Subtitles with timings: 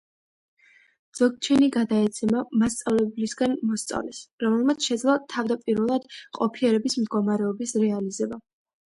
[1.17, 8.41] ძოგჩენი გადაეცემა მასწავლებლისგან მოსწავლეს, რომელმაც შესძლო თავდაპირველი ყოფიერების მდგომარეობის რეალიზება.